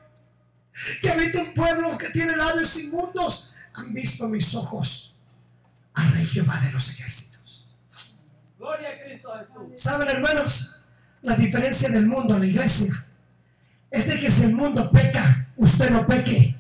[1.01, 5.21] Que habita un pueblo que tiene labios inmundos, han visto mis ojos
[5.95, 7.69] al Rey Jehová de los ejércitos.
[8.59, 9.81] Gloria a Cristo Jesús.
[9.81, 10.89] ¿Saben, hermanos?
[11.23, 13.07] La diferencia del mundo a la iglesia
[13.91, 16.60] es de que si el mundo peca, usted no peque.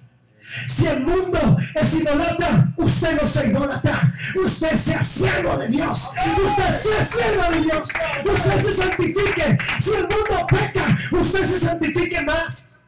[0.67, 4.13] Si el mundo es idolatra, usted no se idolatra.
[4.45, 6.11] Usted sea siervo de Dios.
[6.45, 7.91] Usted sea sierva de Dios.
[8.25, 9.59] Usted se santifique.
[9.81, 12.81] Si el mundo peca, usted se santifique más.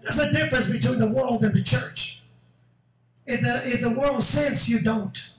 [0.00, 2.22] There's a difference between the world and the church.
[3.26, 5.34] If the, if the world sins, you don't.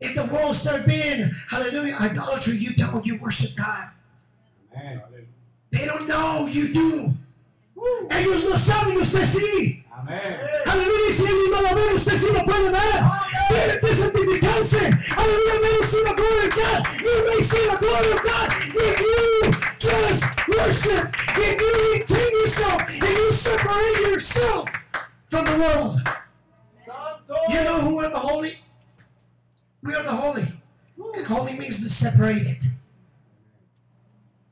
[0.00, 3.04] If the world start being, hallelujah, idolatry, you don't.
[3.04, 3.88] You worship God.
[4.76, 5.02] Amén.
[5.72, 7.10] They don't know, you do.
[8.10, 9.84] Ellos no saben, usted sí.
[9.90, 10.40] Amén.
[10.66, 13.02] Aleluya, si ellos no lo ven, usted sí lo puede ver.
[13.48, 14.78] Tiene que santificarse.
[15.16, 16.86] Aleluya, you see the glory of God.
[17.00, 21.14] You may see the glory of God if you just worship.
[21.36, 24.68] If you retain yourself and you separate yourself
[25.28, 25.98] from the world.
[27.48, 28.52] You know who are the holy?
[29.82, 30.44] We are the holy.
[31.14, 32.64] And holy means to separate it.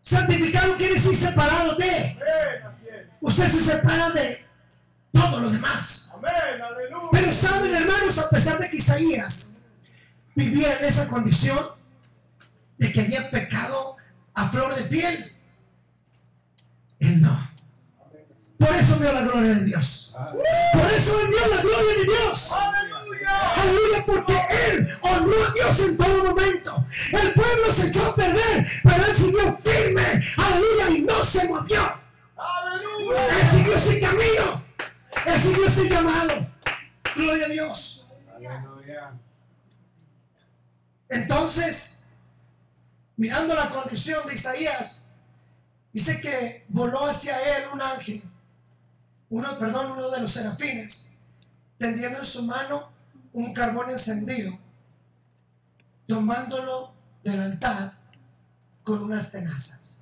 [0.02, 2.16] Santificado quiere decir separado de.
[3.20, 4.44] Usted se separa de
[5.12, 6.12] todo lo demás.
[6.16, 6.62] Amén.
[6.62, 7.09] Aleluya.
[7.12, 9.56] Pero saben, hermanos, a pesar de que Isaías
[10.35, 11.59] vivía en esa condición
[12.78, 13.96] de que había pecado
[14.35, 15.37] a flor de piel,
[17.00, 17.50] él no.
[18.59, 20.16] Por eso vio la gloria de Dios.
[20.72, 22.52] Por eso él vio la gloria de Dios.
[22.52, 23.52] Aleluya.
[23.56, 26.85] Aleluya, porque él honró a Dios en todo momento.
[27.12, 30.22] El pueblo se echó a perder, pero él siguió firme.
[30.37, 31.99] Aleluya, y no se movió.
[32.40, 33.38] Aleluya.
[33.38, 34.64] Él siguió ese camino.
[35.26, 36.46] Él siguió ese llamado.
[37.14, 38.11] Gloria a Dios.
[38.35, 39.12] Aleluya.
[41.09, 42.12] Entonces,
[43.16, 45.12] mirando la condición de Isaías,
[45.92, 48.22] dice que voló hacia él un ángel,
[49.29, 51.18] uno, perdón, uno de los serafines,
[51.79, 52.90] tendiendo en su mano
[53.33, 54.57] un carbón encendido,
[56.07, 57.92] tomándolo del altar
[58.83, 59.99] con unas tenazas.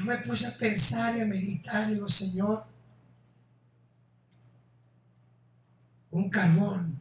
[0.00, 2.64] Yo me puse a pensar y a meditar, digo, Señor,
[6.10, 6.98] un carbón.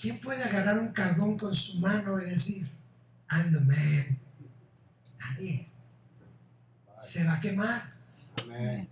[0.00, 2.66] ¿Quién puede agarrar un carbón con su mano y decir,
[3.30, 4.18] I'm the man?
[5.18, 5.68] Nadie.
[6.98, 7.82] Se va a quemar,
[8.42, 8.88] Amén.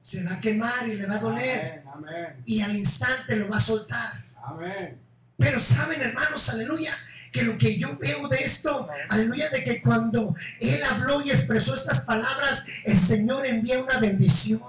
[0.00, 1.82] se va a quemar y le va a doler.
[1.92, 2.08] Amén.
[2.08, 2.42] Amén.
[2.46, 4.24] Y al instante lo va a soltar.
[4.42, 4.98] Amén.
[5.36, 6.92] Pero saben, hermanos, aleluya,
[7.34, 11.74] que lo que yo veo de esto, aleluya, de que cuando Él habló y expresó
[11.74, 14.62] estas palabras, el Señor envía una bendición.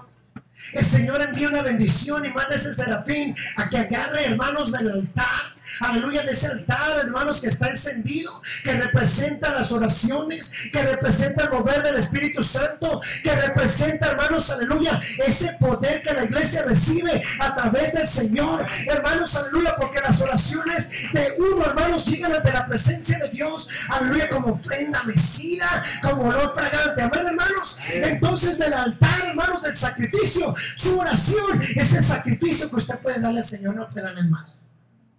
[0.73, 5.54] El Señor envía una bendición y manda ese serafín a que agarre, hermanos, del altar.
[5.79, 11.51] Aleluya, de ese altar, hermanos, que está encendido, que representa las oraciones, que representa el
[11.51, 17.55] mover del Espíritu Santo, que representa, hermanos, aleluya, ese poder que la iglesia recibe a
[17.55, 23.19] través del Señor, hermanos, aleluya, porque las oraciones de uno, hermanos, llegan ante la presencia
[23.19, 27.79] de Dios, aleluya, como ofrenda mecida, como olor fragante, amén, hermanos.
[27.93, 33.39] Entonces, del altar, hermanos, del sacrificio, su oración es el sacrificio que usted puede darle
[33.39, 34.65] al Señor, no puede darle más.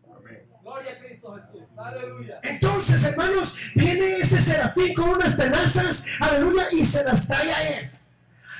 [0.05, 0.43] Amén.
[0.63, 1.63] Gloria a Cristo Jesús.
[1.76, 1.76] Aleluya.
[2.43, 7.91] Entonces, hermanos, viene ese serafín con unas tenazas, aleluya, y se las trae a él.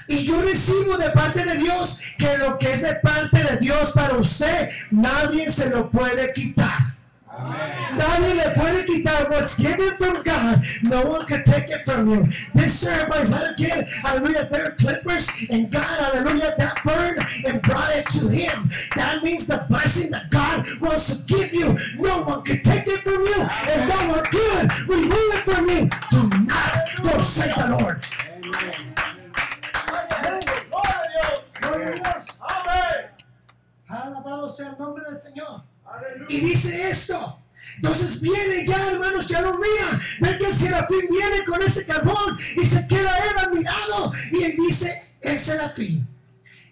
[0.09, 3.93] Y yo recibo de parte de Dios que lo que es de parte de Dios
[3.93, 6.96] para usted, nadie se lo puede quitar.
[7.39, 10.63] Nadie le puede quitar what's given from God.
[10.83, 12.23] No one can take it from you.
[12.55, 17.19] This ceremony had to get, hallelujah, a pair of clippers, and God, hallelujah, that bird
[17.47, 18.69] and brought it to him.
[18.97, 21.77] That means the blessing that God wants to give you.
[21.99, 25.91] No one can take it from you, and no one could remove it from you.
[26.11, 28.03] Do not forsake the Lord.
[30.17, 30.43] Amén.
[31.61, 32.41] Gloria a Dios.
[32.41, 33.11] Amén.
[33.89, 35.76] Alabado sea el nombre del Señor.
[36.29, 37.43] Y dice esto.
[37.77, 40.01] Entonces viene ya, hermanos, ya lo mira.
[40.21, 44.13] Ve que el serafín viene con ese carbón y se queda él admirado.
[44.33, 46.07] Y él dice, el serafín.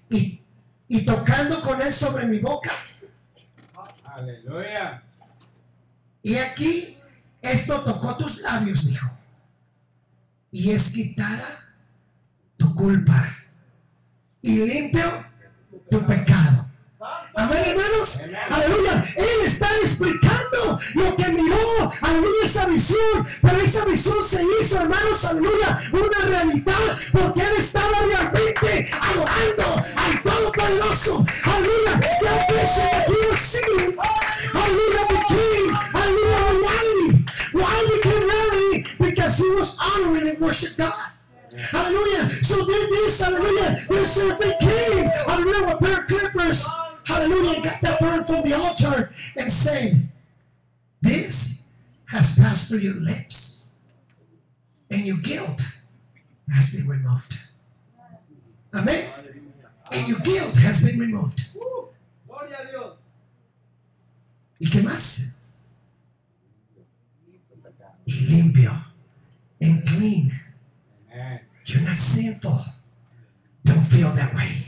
[0.08, 0.42] Y,
[0.88, 2.72] y tocando con él sobre mi boca.
[4.04, 5.02] Aleluya.
[6.22, 6.96] Y aquí,
[7.42, 9.10] esto tocó tus labios, dijo.
[10.52, 11.74] Y es quitada
[12.56, 13.28] tu culpa.
[14.40, 15.04] Y limpio
[15.90, 16.63] tu pecado.
[17.36, 18.22] Amén, hermanos.
[18.50, 19.04] Aleluya.
[19.16, 21.92] Él está explicando lo que miró.
[22.00, 23.26] Aleluya, esa visión.
[23.42, 25.24] Pero esa visión se hizo, hermanos.
[25.24, 25.78] Aleluya.
[25.92, 26.98] Una realidad.
[27.12, 29.64] Porque él estaba realmente adorando
[29.96, 31.24] al Todopoderoso.
[31.44, 32.00] Aleluya.
[32.20, 33.96] The vision that he was seeing.
[34.54, 35.04] Aleluya.
[35.08, 37.24] Became, aleluya, reality.
[37.52, 38.84] Why became reality?
[39.00, 40.92] Because he was honoring and worship God.
[41.70, 42.28] Hallelujah.
[42.28, 46.66] So then this, hallelujah, the serpent came, hallelujah, with pair clippers,
[47.06, 50.08] hallelujah, got that bird from the altar and saying,
[51.00, 53.72] This has passed through your lips,
[54.90, 55.62] and your guilt
[56.52, 57.38] has been removed.
[58.74, 59.04] Amen.
[59.92, 61.50] And your guilt has been removed.
[62.26, 62.96] Gloria a Dios.
[64.60, 65.60] ¿Y qué más?
[68.06, 68.72] Y limpio
[69.60, 70.30] and clean.
[71.66, 72.58] You're not sinful.
[73.64, 74.63] Don't feel that way.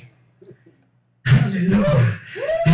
[1.46, 2.20] Aleluya.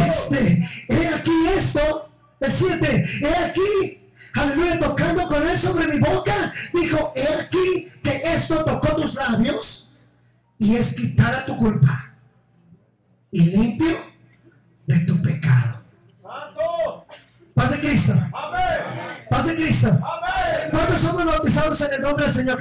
[0.08, 2.08] Este, he aquí esto.
[2.40, 3.04] El 7.
[3.20, 4.10] He aquí.
[4.34, 4.80] Aleluya.
[4.80, 6.52] Tocando con él sobre mi boca.
[6.72, 9.92] Dijo, he aquí que esto tocó tus labios.
[10.58, 12.14] Y es quitada tu culpa.
[13.30, 13.96] Y limpio
[14.86, 15.82] de tu pecado.
[17.54, 18.12] De Cristo.
[19.46, 19.88] De Cristo.
[20.72, 22.58] ¿Cuántos somos bautizados en el nombre del Señor?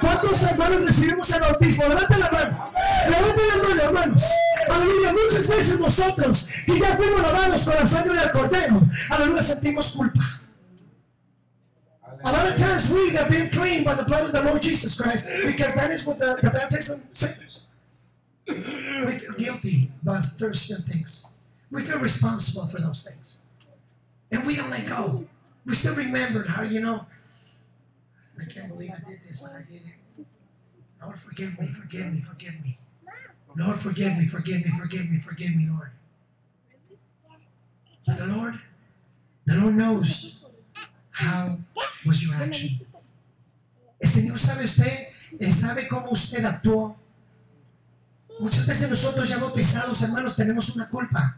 [0.00, 1.84] ¿Cuántos hermanos recibimos el bautismo?
[1.88, 2.72] La mano.
[3.82, 4.22] Hermanos.
[5.12, 8.80] Muchas veces nosotros, ya fuimos lavados con la sangre del Cordero.
[12.24, 15.00] A lot of times we have been cleaned by the blood of the Lord Jesus
[15.00, 17.68] Christ because that is what the, baptism says.
[18.46, 21.38] We feel guilty about things.
[21.70, 23.42] We feel responsible for those things.
[24.32, 25.26] And we don't let go.
[25.68, 27.04] We still remember how, you know,
[28.40, 30.24] I can't believe I did this, but I did it.
[31.02, 32.78] Lord, forgive me, forgive me, forgive me.
[33.54, 35.90] Lord, forgive me, forgive me, forgive me, forgive me, Lord.
[38.06, 38.54] But the Lord,
[39.44, 40.48] the Lord knows
[41.12, 41.58] how
[42.06, 42.80] was your action.
[44.00, 46.96] El Señor sabe usted, Él sabe cómo usted actuó.
[48.40, 51.37] Muchas veces nosotros ya bautizados, hermanos, tenemos una culpa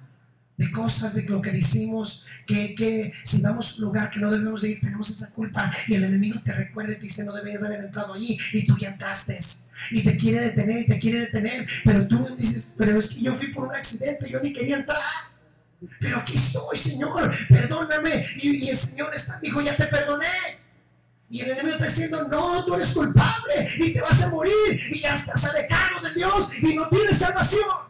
[0.60, 4.30] de cosas, de lo que decimos, que, que si vamos a un lugar que no
[4.30, 7.32] debemos de ir, tenemos esa culpa y el enemigo te recuerda y te dice no
[7.32, 9.38] debías haber entrado allí y tú ya entraste
[9.90, 13.34] y te quiere detener y te quiere detener, pero tú dices, pero es que yo
[13.34, 15.00] fui por un accidente, yo ni quería entrar.
[15.98, 18.22] Pero aquí estoy, Señor, perdóname.
[18.42, 20.26] Y, el Señor está, dijo, ya te perdoné.
[21.30, 25.00] Y el enemigo está diciendo, no, tú eres culpable y te vas a morir y
[25.00, 27.89] ya estás alejado de Dios y no tienes salvación.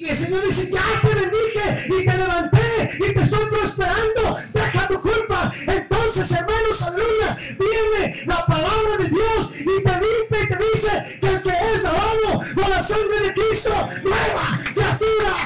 [0.00, 4.88] Y el Señor dice, ya te bendije y te levanté y te estoy prosperando, deja
[4.88, 5.52] tu culpa.
[5.66, 11.26] Entonces, hermanos, aleluya, viene la palabra de Dios y te limpia y te dice que
[11.26, 15.36] el que es lavado con la sangre de Cristo, nueva criatura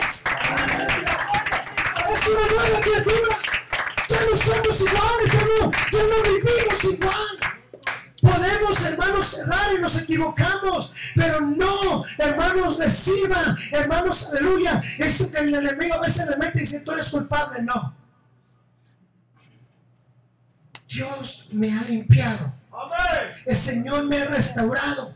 [0.00, 0.24] es.
[2.12, 3.38] Es una nueva criatura.
[4.08, 7.49] Ya no somos iguales, hermano, ya no vivimos igual.
[8.30, 14.82] Podemos, hermanos, cerrar y nos equivocamos, pero no, hermanos, reciban, hermanos, aleluya.
[14.98, 17.96] Eso que el enemigo a veces le mete y dice, tú eres culpable, no.
[20.88, 22.54] Dios me ha limpiado,
[23.46, 25.14] el Señor me ha restaurado.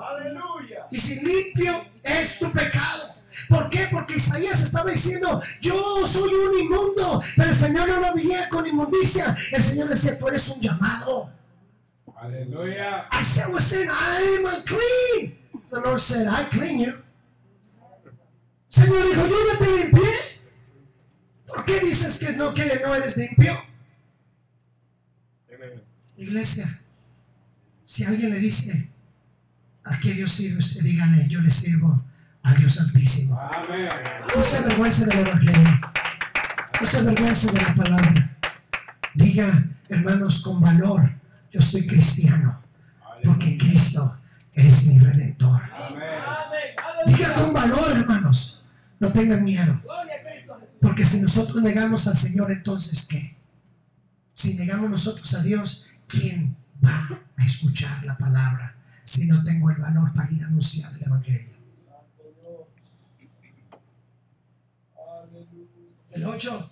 [0.00, 0.86] Aleluya.
[0.90, 3.14] Y si limpio es tu pecado.
[3.48, 3.88] ¿Por qué?
[3.90, 8.66] Porque Isaías estaba diciendo, yo soy un inmundo, pero el Señor no lo veía con
[8.66, 9.34] inmundicia.
[9.52, 11.30] El Señor decía, tú eres un llamado.
[12.22, 13.04] Aleluya.
[13.10, 15.36] I said, was saying, I'm unclean.
[15.70, 16.94] The Lord said, I clean you.
[18.68, 20.12] Señor dijo, yo ya te limpié.
[21.46, 23.52] ¿Por qué dices que no, que no eres limpio?
[26.16, 26.64] Iglesia,
[27.84, 28.92] si alguien le dice,
[29.82, 30.60] ¿a qué Dios sirve?
[30.60, 32.04] Usted dígale, yo le sirvo
[32.44, 33.38] al Dios Altísimo.
[33.40, 33.88] Amén.
[34.34, 35.80] No se avergüence del Evangelio.
[36.80, 38.36] No se avergüence de la palabra.
[39.14, 41.21] Diga, hermanos, con valor,
[41.52, 42.62] yo soy cristiano,
[43.22, 44.18] porque Cristo
[44.54, 45.60] es mi redentor.
[47.06, 48.64] Diga con valor, hermanos,
[48.98, 49.82] no tengan miedo,
[50.80, 53.36] porque si nosotros negamos al Señor, entonces ¿qué?
[54.32, 59.76] Si negamos nosotros a Dios, ¿quién va a escuchar la palabra si no tengo el
[59.76, 61.52] valor para ir a anunciar el Evangelio?
[66.12, 66.70] El 8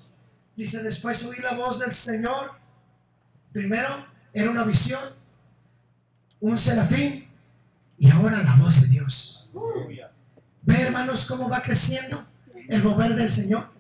[0.56, 2.58] dice, después oí la voz del Señor.
[3.52, 5.00] Primero era una visión,
[6.40, 7.28] un serafín
[7.98, 9.50] y ahora la voz de Dios.
[10.62, 12.22] Ve hermanos cómo va creciendo
[12.68, 13.70] el mover del Señor.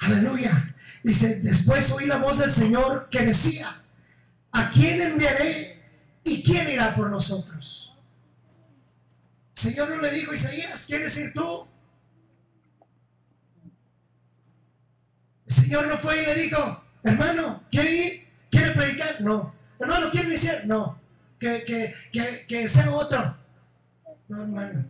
[0.00, 0.74] Aleluya.
[1.02, 3.74] Dice, después oí la voz del Señor que decía,
[4.52, 5.82] ¿a quién enviaré
[6.24, 7.94] y quién irá por nosotros?
[9.54, 11.66] Señor no le dijo Isaías, ¿quieres ir tú?
[15.46, 18.27] El Señor no fue y le dijo, hermano, ¿quiere ir?
[18.50, 19.20] ¿Quiere predicar?
[19.20, 19.54] No.
[19.78, 20.66] Hermano, ¿quiere iniciar?
[20.66, 21.00] No.
[21.38, 23.36] Que, que, que, que sea otro.
[24.28, 24.88] No, hermano.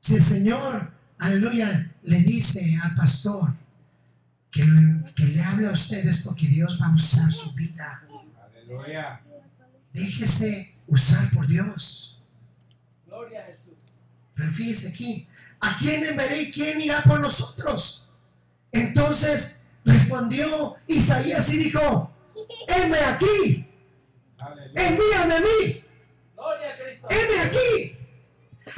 [0.00, 3.52] Si el Señor, aleluya, le dice al pastor
[4.50, 8.02] que, lo- que le hable a ustedes porque Dios va a usar su vida,
[8.54, 9.20] Aleluya.
[9.92, 12.20] déjese usar por Dios.
[13.06, 13.74] Gloria a Jesús.
[14.34, 15.28] Pero fíjese aquí,
[15.60, 18.10] ¿a quién enviaré y quién irá por nosotros?
[18.70, 22.10] Entonces respondió Isaías y dijo,
[22.68, 23.66] heme aquí,
[24.74, 25.84] envíame a mí,
[27.08, 27.92] heme aquí.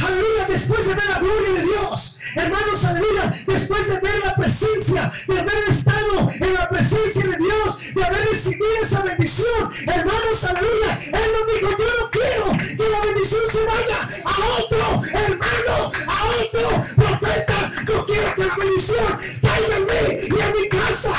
[0.04, 5.10] Aleluya, después de ver la gloria de Dios, hermanos, aleluya, después de ver la presencia,
[5.26, 10.98] de haber estado en la presencia de Dios, de haber recibido esa bendición, hermanos, aleluya,
[11.12, 12.44] Él nos dijo, yo no quiero
[12.76, 18.56] que la bendición se vaya a otro hermano, a otro profeta, yo quiero que la
[18.56, 21.12] bendición caiga en mí y en mi casa.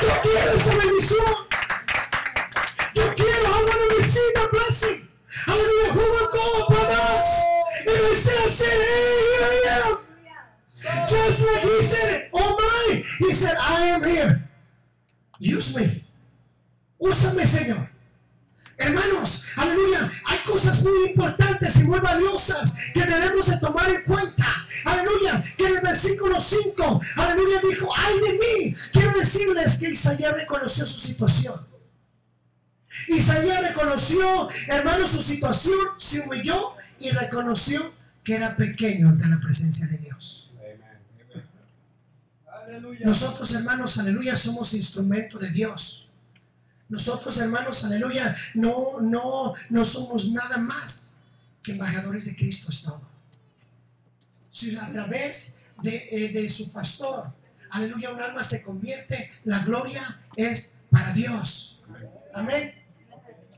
[0.00, 1.34] Yo quiero esa bendición.
[2.94, 5.08] Yo quiero, I want to receive the blessing.
[5.46, 5.92] Hallelujah.
[5.92, 7.28] Who will go upon us?
[7.86, 8.16] And
[8.50, 9.93] said, Hey, here I am.
[11.34, 13.02] Just like he said, Oh my.
[13.18, 14.48] He said, I am here.
[15.40, 15.86] Use me.
[17.02, 17.88] Úsame, Señor.
[18.76, 24.44] Hermanos, aleluya, hay cosas muy importantes y muy valiosas que debemos de tomar en cuenta.
[24.84, 28.76] Aleluya, que en el versículo 5, aleluya, dijo, ay de mí.
[28.92, 31.54] Quiero decirles que Isaías reconoció su situación.
[33.08, 37.80] Isaías reconoció, hermanos, su situación, se humilló y reconoció
[38.22, 40.43] que era pequeño ante la presencia de Dios.
[43.00, 46.08] Nosotros, hermanos, aleluya, somos instrumento de Dios.
[46.88, 51.14] Nosotros, hermanos, aleluya, no, no, no somos nada más
[51.62, 53.08] que embajadores de Cristo, es todo.
[54.50, 57.32] Si a través de, eh, de su pastor,
[57.70, 60.02] aleluya, un alma se convierte, la gloria
[60.36, 61.82] es para Dios.
[62.34, 62.83] Amén.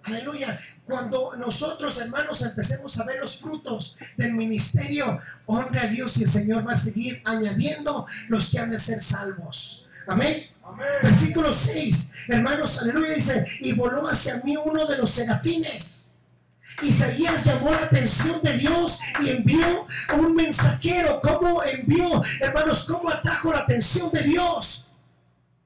[0.07, 0.59] Aleluya.
[0.85, 6.31] Cuando nosotros, hermanos, empecemos a ver los frutos del ministerio, honra a Dios y el
[6.31, 9.87] Señor va a seguir añadiendo los que han de ser salvos.
[10.07, 10.47] Amén.
[10.65, 10.87] Amén.
[11.03, 16.07] Versículo 6, hermanos, aleluya, dice, y voló hacia mí uno de los serafines.
[16.83, 19.87] Isaías llamó la atención de Dios y envió
[20.19, 21.21] un mensajero.
[21.23, 22.85] ¿Cómo envió, hermanos?
[22.85, 24.89] ¿Cómo atrajo la atención de Dios?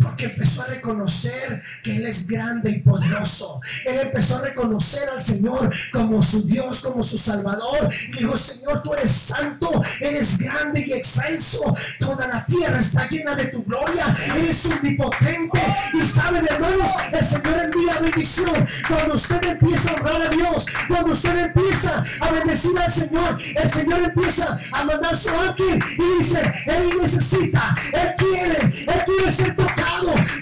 [0.01, 3.61] Porque empezó a reconocer que Él es grande y poderoso.
[3.87, 7.89] Él empezó a reconocer al Señor como su Dios, como su Salvador.
[8.19, 9.71] Dijo, Señor, tú eres santo,
[10.01, 11.77] eres grande y excelso.
[11.99, 14.07] Toda la tierra está llena de tu gloria.
[14.37, 15.61] Eres omnipotente.
[16.01, 18.67] Y saben, hermanos, el Señor envía bendición.
[18.89, 23.69] Cuando usted empieza a honrar a Dios, cuando usted empieza a bendecir al Señor, el
[23.69, 29.55] Señor empieza a mandar su ángel y dice, Él necesita, Él quiere, Él quiere ser
[29.57, 29.90] tocado.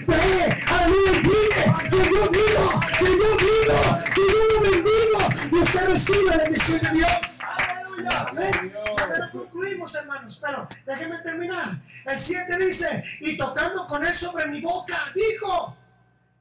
[0.07, 3.81] Ve, aleluya, dile que yo vivo, que yo vivo,
[4.15, 5.19] que yo lo bendigo.
[5.51, 7.39] Y usted recibe la bendición de Dios.
[7.41, 8.25] Aleluya.
[8.29, 8.73] Amén.
[8.95, 10.39] Pero concluimos, hermanos.
[10.41, 11.81] Pero déjenme terminar.
[12.05, 15.75] El 7 dice: Y tocando con él sobre mi boca, dijo: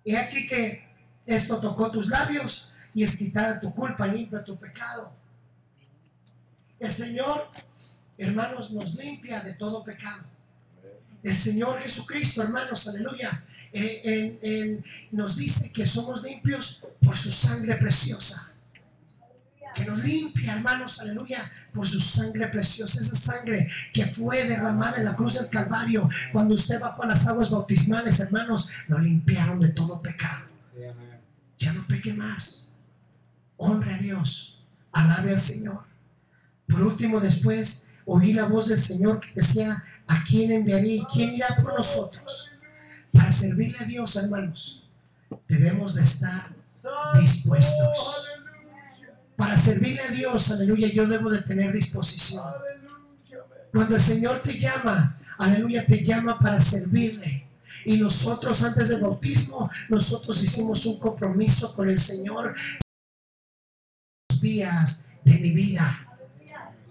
[0.05, 0.87] Y aquí que
[1.27, 5.13] esto tocó tus labios y es quitada tu culpa, limpia tu pecado.
[6.79, 7.49] El Señor,
[8.17, 10.25] hermanos, nos limpia de todo pecado.
[11.29, 17.31] El Señor Jesucristo, hermanos, aleluya, eh, en- en- nos dice que somos limpios por su
[17.31, 18.45] sangre preciosa
[19.75, 21.39] que nos limpia, hermanos, aleluya,
[21.73, 26.09] por su sangre preciosa, esa sangre que fue derramada en la cruz del Calvario.
[26.33, 30.47] Cuando usted bajó a las aguas bautismales, hermanos, nos limpiaron de todo pecado.
[31.61, 32.73] Ya no peque más.
[33.59, 35.85] Honre a Dios, alabe al Señor.
[36.67, 41.35] Por último, después oí la voz del Señor que decía, ¿a quién enviaré y quién
[41.35, 42.53] irá por nosotros?
[43.13, 44.89] Para servirle a Dios, hermanos,
[45.47, 46.51] debemos de estar
[47.21, 48.29] dispuestos.
[49.37, 52.45] Para servirle a Dios, aleluya, yo debo de tener disposición.
[53.73, 57.47] Cuando el Señor te llama, aleluya, te llama para servirle.
[57.85, 62.55] Y nosotros antes del bautismo, nosotros hicimos un compromiso con el Señor
[64.41, 66.05] días de mi vida.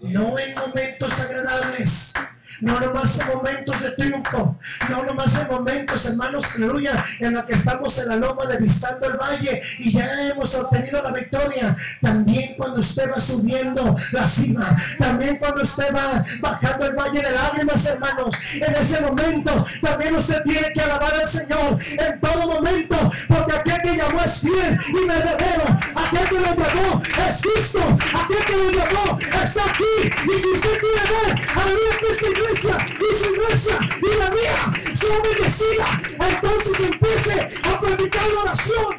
[0.02, 2.14] No en momentos agradables.
[2.60, 7.52] No nomás en momentos de triunfo, no nomás en momentos, hermanos, aleluya, en los que
[7.54, 11.76] estamos en la loma de visando el valle y ya hemos obtenido la victoria.
[12.00, 17.30] También cuando usted va subiendo la cima, también cuando usted va bajando el valle de
[17.30, 22.96] lágrimas, hermanos, en ese momento también usted tiene que alabar al Señor en todo momento,
[23.28, 28.44] porque aquel que llamó es fiel y verdadero, aquel que lo llamó es justo, aquel
[28.46, 30.08] que lo llamó está aquí.
[30.34, 32.08] Y si usted quiere ver, aleluya, que
[32.50, 38.96] y su iglesia y la mía son bendecidas, entonces empiece a predicar la oración,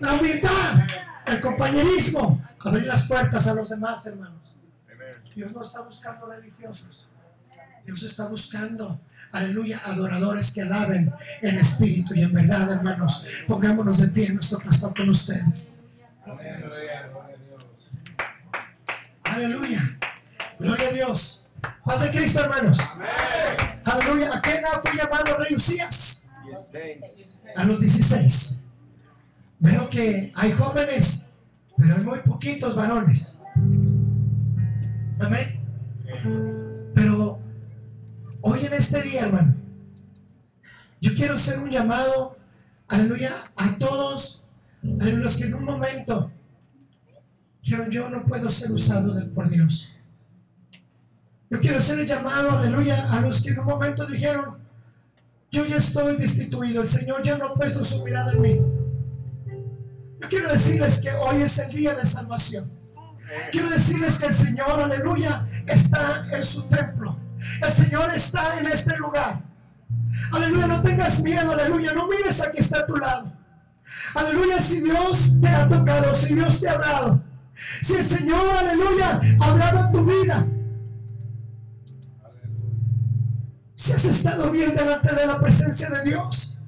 [0.00, 0.86] la humildad,
[1.26, 4.54] el compañerismo, abrir las puertas a los demás, hermanos.
[5.34, 7.08] Dios no está buscando religiosos.
[7.84, 9.00] Dios está buscando,
[9.32, 13.44] aleluya, adoradores que alaben en espíritu y en verdad, hermanos.
[13.46, 15.80] Pongámonos de pie, nuestro pastor, con ustedes.
[19.22, 19.80] Aleluya.
[20.58, 21.45] Gloria a Dios.
[21.84, 22.80] Paz de Cristo, hermanos.
[23.84, 24.36] Aleluya.
[24.36, 26.28] ¿A qué edad fue llamado rey Usías?
[27.54, 28.70] A los 16.
[29.58, 31.34] Veo que hay jóvenes,
[31.76, 33.42] pero hay muy poquitos varones.
[35.20, 35.56] Amén.
[36.94, 37.40] Pero
[38.42, 39.54] hoy en este día, hermano,
[41.00, 42.36] yo quiero hacer un llamado,
[42.88, 44.48] aleluya, a todos,
[45.00, 46.30] a los que en un momento
[47.62, 49.95] dijeron, yo no puedo ser usado por Dios.
[51.50, 54.58] Yo quiero hacer el llamado, aleluya, a los que en un momento dijeron,
[55.50, 58.60] yo ya estoy destituido, el Señor ya no ha puesto su mirada en mí.
[60.20, 62.68] Yo quiero decirles que hoy es el día de salvación.
[63.52, 67.18] Quiero decirles que el Señor, aleluya, está en su templo.
[67.62, 69.42] El Señor está en este lugar.
[70.32, 73.32] Aleluya, no tengas miedo, aleluya, no mires a quien está a tu lado.
[74.14, 77.22] Aleluya, si Dios te ha tocado, si Dios te ha hablado,
[77.54, 80.46] si el Señor, aleluya, ha hablado en tu vida,
[83.86, 86.58] si has estado bien delante de la presencia de Dios,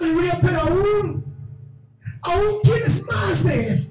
[0.00, 1.24] aleluya, pero aún,
[2.22, 3.90] aún quieres más de Él,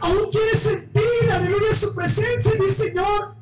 [0.00, 3.36] aún quieres sentir, aleluya, su presencia, mi Señor.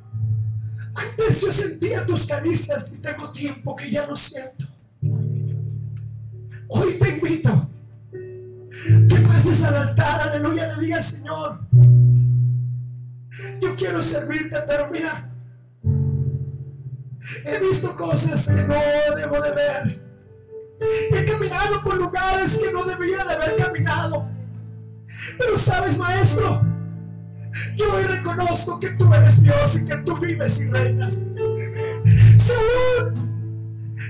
[0.97, 4.67] Antes yo sentía tus caricias y tengo tiempo que ya no siento.
[6.71, 7.71] Hoy te invito
[8.11, 11.61] que pases al altar, aleluya, le digas, Señor,
[13.63, 15.34] yo quiero servirte, pero mira,
[17.45, 18.75] he visto cosas que no
[19.17, 20.03] debo de ver.
[21.13, 24.29] He caminado por lugares que no debía de haber caminado.
[25.39, 26.63] Pero sabes, maestro,
[27.77, 31.27] yo hoy reconozco que tú eres Dios y que tú vives y reinas.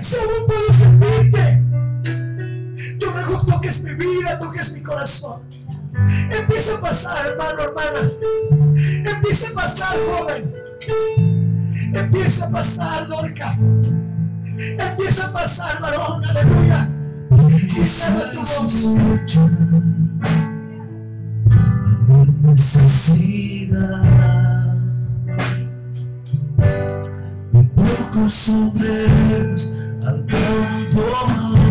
[0.02, 1.62] Si aún puedo servirte,
[2.98, 5.42] yo ruego toques mi vida, toques mi corazón.
[6.30, 8.00] Empieza a pasar, hermano, hermana.
[9.04, 10.54] Empieza a pasar, joven.
[11.94, 13.56] Empieza a pasar, Dorca.
[13.56, 16.90] Empieza a pasar, varón, aleluya.
[17.30, 18.86] Y cierra tu voz.
[22.08, 24.02] Mayor necesidad.
[27.52, 29.74] Y poco sobremos
[30.04, 31.63] al campo.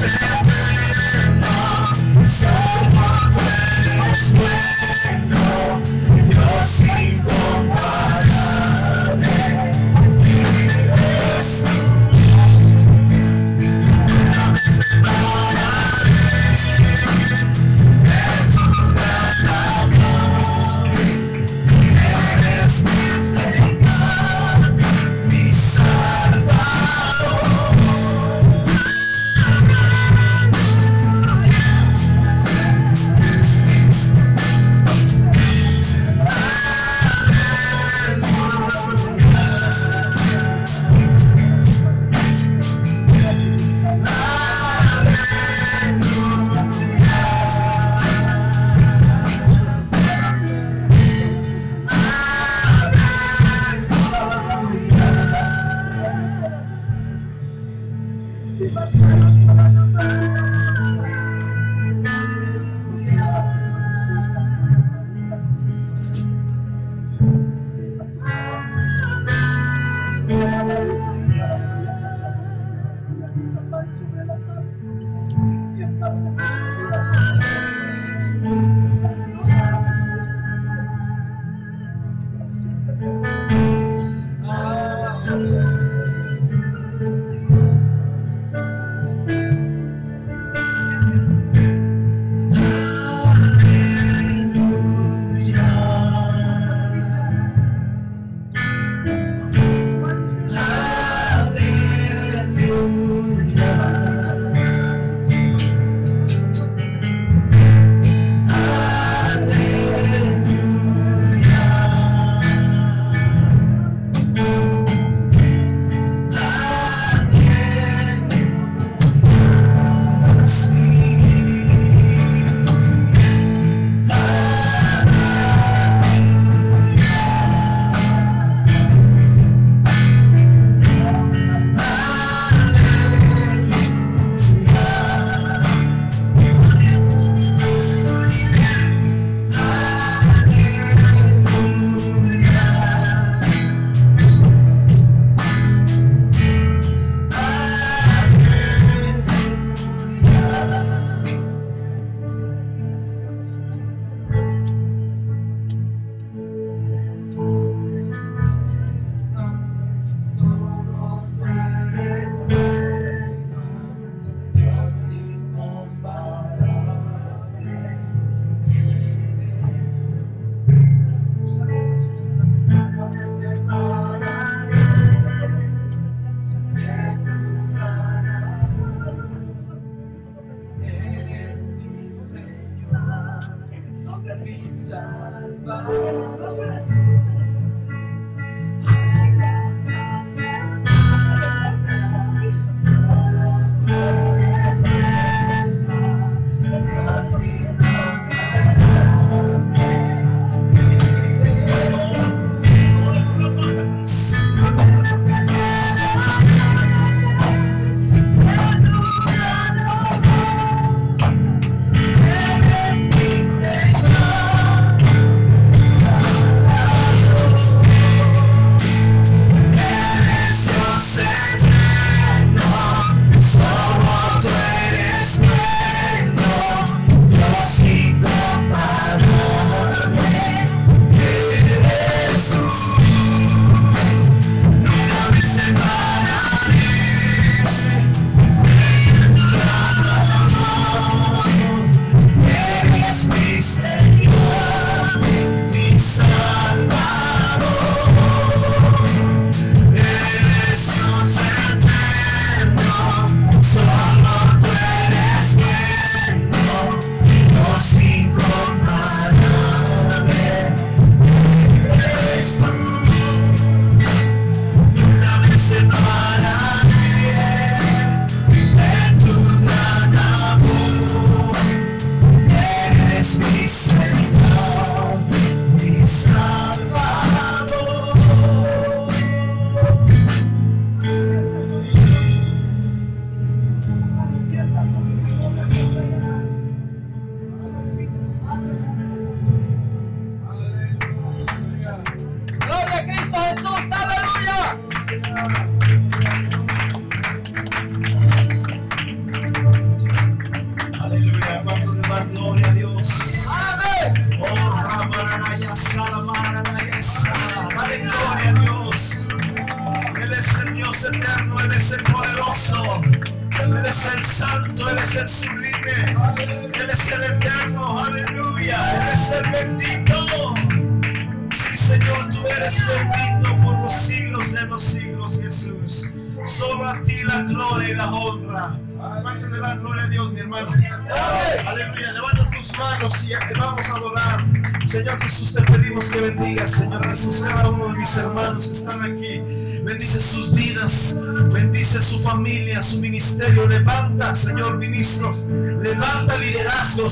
[0.00, 0.37] Yes.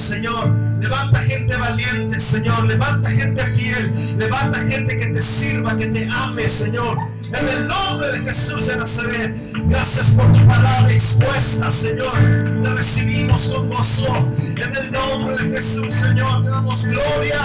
[0.06, 0.48] Señor.
[0.78, 2.64] Levanta gente valiente, Señor.
[2.66, 3.92] Levanta gente fiel.
[4.16, 6.96] Levanta gente que te sirva, que te ame, Señor.
[7.32, 9.34] En el nombre de Jesús de Nazaret.
[9.64, 12.12] Gracias por tu palabra expuesta, Señor.
[12.62, 14.28] Te recibimos con gozo.
[14.56, 16.44] En el nombre de Jesús, Señor.
[16.44, 17.42] Te damos gloria.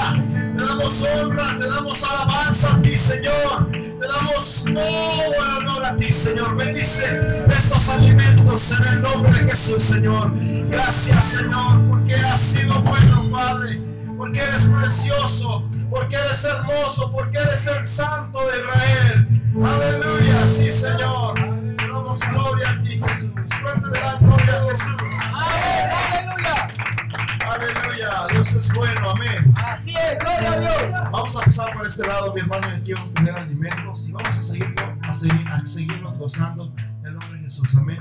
[0.56, 1.58] Te damos honra.
[1.58, 3.72] Te damos alabanza a ti, Señor.
[3.72, 6.56] Te damos todo el honor a ti, Señor.
[6.58, 10.32] Bendice estos alimentos en el nombre de Jesús, Señor.
[10.70, 11.81] Gracias, Señor,
[12.42, 13.80] sido bueno, Padre.
[14.18, 19.28] Porque eres precioso, porque eres hermoso, porque eres el Santo de Israel.
[19.64, 21.34] Aleluya, sí, Señor.
[21.36, 23.34] Te damos gloria a ti, Jesús.
[23.36, 25.02] De dar gloria a Jesús.
[25.36, 26.68] Amén, aleluya.
[27.52, 29.54] Aleluya, Dios es bueno, amén.
[29.66, 31.12] Así es, gloria a Dios.
[31.12, 34.12] Vamos a pasar por este lado, mi hermano, y aquí vamos a tener alimentos y
[34.14, 36.72] vamos a seguir, a seguir, a seguirnos gozando
[37.02, 38.00] en el nombre de Jesús, amén.